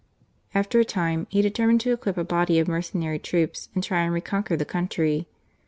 After 0.55 0.79
a 0.79 0.83
time 0.83 1.27
he 1.29 1.43
determined 1.43 1.79
to 1.81 1.91
equip 1.93 2.17
a 2.17 2.23
body 2.23 2.57
of 2.57 2.67
mercenary 2.67 3.19
troops 3.19 3.69
and 3.75 3.83
try 3.83 4.01
and 4.01 4.11
reconquer 4.11 4.57
the 4.57 4.65
country. 4.65 5.27